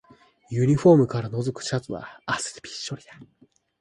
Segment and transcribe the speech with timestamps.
[0.49, 3.19] ユニフォームからのぞくシャツは汗でびっしょりだ